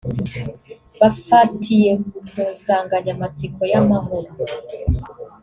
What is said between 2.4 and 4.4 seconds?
nsanganyamatsiko yamahoro